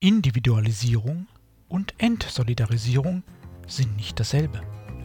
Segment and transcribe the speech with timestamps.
[0.00, 1.26] Individualisierung
[1.68, 3.22] und Entsolidarisierung
[3.66, 4.60] sind nicht dasselbe,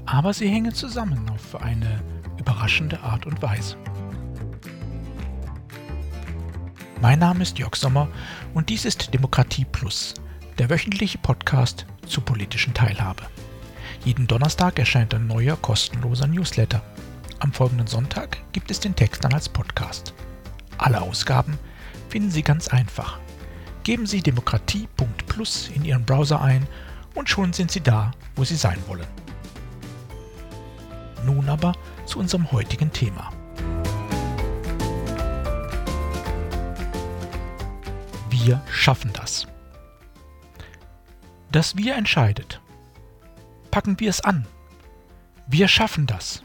[0.05, 2.03] aber sie hängen zusammen auf eine
[2.37, 3.77] überraschende Art und Weise.
[7.01, 8.09] Mein Name ist Jörg Sommer
[8.53, 10.13] und dies ist Demokratie Plus,
[10.57, 13.23] der wöchentliche Podcast zur politischen Teilhabe.
[14.03, 16.83] Jeden Donnerstag erscheint ein neuer kostenloser Newsletter.
[17.39, 20.13] Am folgenden Sonntag gibt es den Text dann als Podcast.
[20.77, 21.57] Alle Ausgaben
[22.09, 23.21] finden Sie ganz einfach
[23.83, 26.67] Geben Sie demokratie.plus in Ihren Browser ein
[27.15, 29.07] und schon sind Sie da, wo Sie sein wollen.
[31.25, 31.73] Nun aber
[32.05, 33.31] zu unserem heutigen Thema.
[38.29, 39.47] Wir schaffen das.
[41.51, 42.61] Das Wir entscheidet.
[43.71, 44.45] Packen wir es an.
[45.47, 46.43] Wir schaffen das.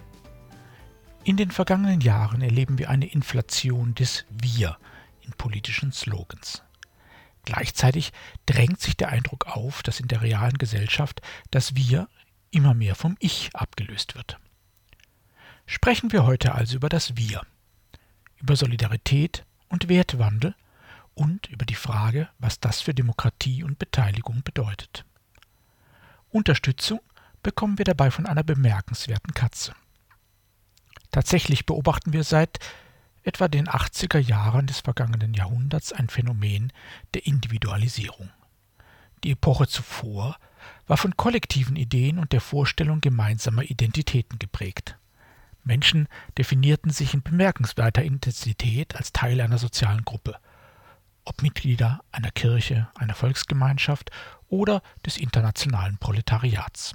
[1.25, 4.79] In den vergangenen Jahren erleben wir eine Inflation des Wir
[5.23, 6.63] in politischen Slogans.
[7.47, 8.13] Gleichzeitig
[8.45, 12.09] drängt sich der Eindruck auf, dass in der realen Gesellschaft das Wir
[12.51, 14.39] immer mehr vom Ich abgelöst wird.
[15.65, 17.43] Sprechen wir heute also über das Wir,
[18.39, 20.55] über Solidarität und Wertewandel
[21.15, 25.05] und über die Frage, was das für Demokratie und Beteiligung bedeutet.
[26.31, 27.01] Unterstützung
[27.43, 29.73] bekommen wir dabei von einer bemerkenswerten Katze.
[31.13, 32.59] Tatsächlich beobachten wir seit
[33.27, 36.73] etwa den 80er Jahren des vergangenen Jahrhunderts ein Phänomen
[37.15, 38.31] der Individualisierung.
[39.25, 40.37] Die Epoche zuvor
[40.87, 44.97] war von kollektiven Ideen und der Vorstellung gemeinsamer Identitäten geprägt.
[45.65, 46.07] Menschen
[46.39, 50.37] definierten sich in bemerkenswerter Intensität als Teil einer sozialen Gruppe,
[51.25, 54.11] ob Mitglieder einer Kirche, einer Volksgemeinschaft
[54.49, 56.95] oder des internationalen Proletariats.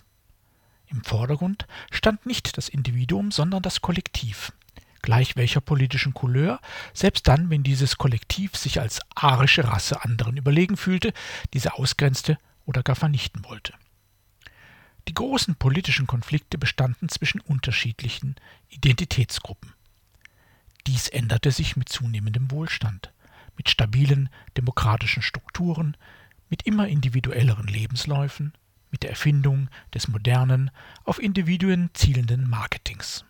[0.88, 4.54] Im Vordergrund stand nicht das Individuum, sondern das Kollektiv
[5.02, 6.60] gleich welcher politischen Couleur,
[6.94, 11.14] selbst dann, wenn dieses Kollektiv sich als arische Rasse anderen überlegen fühlte,
[11.54, 13.74] diese ausgrenzte oder gar vernichten wollte.
[15.08, 18.36] Die großen politischen Konflikte bestanden zwischen unterschiedlichen
[18.70, 19.74] Identitätsgruppen.
[20.88, 23.12] Dies änderte sich mit zunehmendem Wohlstand,
[23.58, 25.98] mit stabilen demokratischen Strukturen,
[26.50, 28.54] mit immer individuelleren Lebensläufen,
[28.92, 30.70] mit der Erfindung des modernen,
[31.04, 33.26] auf Individuen zielenden Marketings.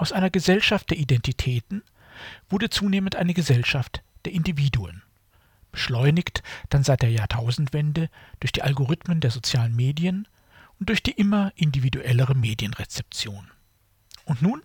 [0.00, 1.82] Aus einer Gesellschaft der Identitäten
[2.48, 5.02] wurde zunehmend eine Gesellschaft der Individuen.
[5.72, 8.08] Beschleunigt dann seit der Jahrtausendwende
[8.40, 10.26] durch die Algorithmen der sozialen Medien
[10.78, 13.50] und durch die immer individuellere Medienrezeption.
[14.24, 14.62] Und nun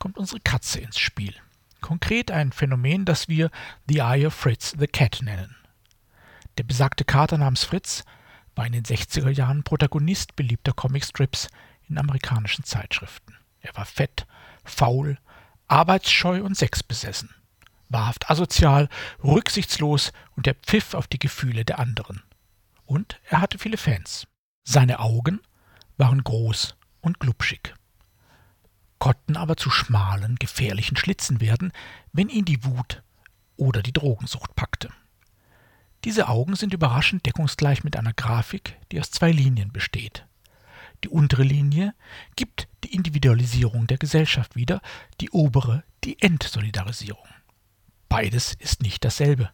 [0.00, 1.34] kommt unsere Katze ins Spiel.
[1.80, 3.52] Konkret ein Phänomen, das wir
[3.88, 5.54] The Eye of Fritz the Cat nennen.
[6.58, 8.04] Der besagte Kater namens Fritz
[8.56, 11.46] war in den 60er Jahren Protagonist beliebter Comicstrips
[11.88, 13.36] in amerikanischen Zeitschriften.
[13.60, 14.26] Er war fett,
[14.64, 15.18] faul,
[15.68, 17.34] arbeitsscheu und sexbesessen,
[17.88, 18.88] wahrhaft asozial,
[19.22, 22.22] rücksichtslos und der Pfiff auf die Gefühle der anderen.
[22.86, 24.26] Und er hatte viele Fans.
[24.64, 25.40] Seine Augen
[25.96, 27.74] waren groß und glubschig,
[28.98, 31.72] konnten aber zu schmalen, gefährlichen Schlitzen werden,
[32.12, 33.02] wenn ihn die Wut
[33.56, 34.90] oder die Drogensucht packte.
[36.04, 40.26] Diese Augen sind überraschend deckungsgleich mit einer Grafik, die aus zwei Linien besteht.
[41.04, 41.94] Die untere Linie
[42.34, 44.80] gibt die Individualisierung der Gesellschaft wieder,
[45.20, 47.28] die obere die Entsolidarisierung.
[48.08, 49.50] Beides ist nicht dasselbe.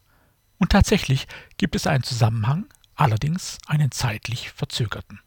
[0.58, 5.18] Und tatsächlich gibt es einen Zusammenhang, allerdings einen zeitlich verzögerten.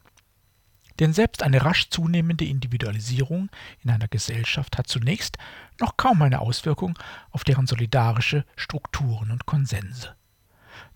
[1.00, 3.50] Denn selbst eine rasch zunehmende Individualisierung
[3.82, 5.38] in einer Gesellschaft hat zunächst
[5.82, 6.98] noch kaum eine Auswirkung
[7.32, 10.16] auf deren solidarische Strukturen und Konsense.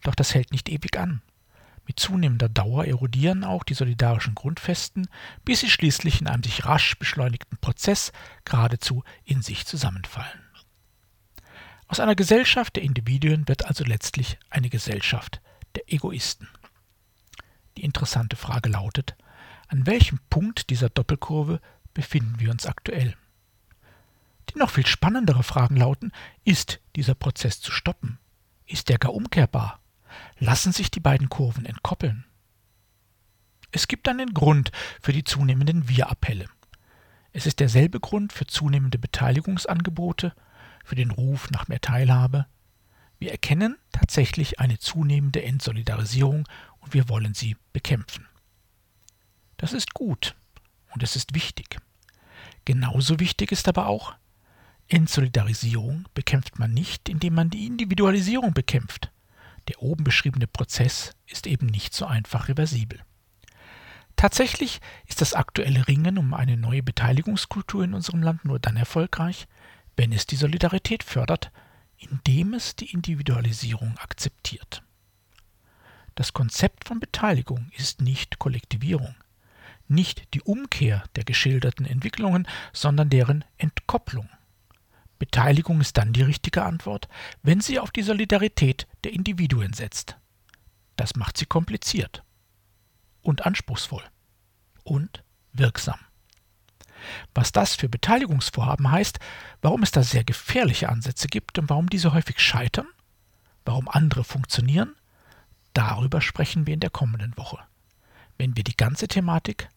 [0.03, 1.21] Doch das hält nicht ewig an.
[1.87, 5.07] Mit zunehmender Dauer erodieren auch die solidarischen Grundfesten,
[5.45, 8.11] bis sie schließlich in einem sich rasch beschleunigten Prozess
[8.43, 10.43] geradezu in sich zusammenfallen.
[11.87, 15.41] Aus einer Gesellschaft der Individuen wird also letztlich eine Gesellschaft
[15.75, 16.49] der Egoisten.
[17.77, 19.15] Die interessante Frage lautet,
[19.69, 21.61] an welchem Punkt dieser Doppelkurve
[21.93, 23.15] befinden wir uns aktuell?
[24.49, 26.11] Die noch viel spannendere Fragen lauten,
[26.43, 28.19] ist dieser Prozess zu stoppen?
[28.65, 29.79] Ist der gar umkehrbar?
[30.39, 32.25] Lassen sich die beiden Kurven entkoppeln.
[33.71, 34.71] Es gibt einen Grund
[35.01, 36.47] für die zunehmenden Wir-Appelle.
[37.33, 40.33] Es ist derselbe Grund für zunehmende Beteiligungsangebote,
[40.83, 42.47] für den Ruf nach mehr Teilhabe.
[43.19, 46.47] Wir erkennen tatsächlich eine zunehmende Entsolidarisierung
[46.79, 48.25] und wir wollen sie bekämpfen.
[49.57, 50.35] Das ist gut
[50.93, 51.77] und es ist wichtig.
[52.65, 54.15] Genauso wichtig ist aber auch,
[54.87, 59.11] Entsolidarisierung bekämpft man nicht, indem man die Individualisierung bekämpft.
[59.67, 63.01] Der oben beschriebene Prozess ist eben nicht so einfach reversibel.
[64.15, 69.47] Tatsächlich ist das aktuelle Ringen um eine neue Beteiligungskultur in unserem Land nur dann erfolgreich,
[69.95, 71.51] wenn es die Solidarität fördert,
[71.97, 74.83] indem es die Individualisierung akzeptiert.
[76.15, 79.15] Das Konzept von Beteiligung ist nicht Kollektivierung,
[79.87, 84.29] nicht die Umkehr der geschilderten Entwicklungen, sondern deren Entkopplung.
[85.19, 87.07] Beteiligung ist dann die richtige Antwort,
[87.43, 90.17] wenn sie auf die Solidarität der Individuen setzt.
[90.95, 92.23] Das macht sie kompliziert
[93.21, 94.03] und anspruchsvoll
[94.83, 95.23] und
[95.53, 95.99] wirksam.
[97.33, 99.19] Was das für Beteiligungsvorhaben heißt,
[99.61, 102.87] warum es da sehr gefährliche Ansätze gibt und warum diese häufig scheitern,
[103.65, 104.95] warum andere funktionieren,
[105.73, 107.59] darüber sprechen wir in der kommenden Woche,
[108.37, 109.69] wenn wir die ganze Thematik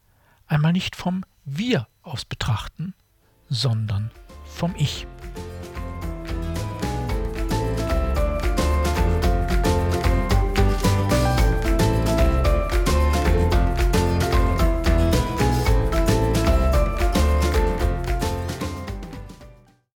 [0.46, 2.94] einmal nicht vom Wir aus betrachten,
[3.48, 4.10] sondern
[4.54, 5.06] vom Ich.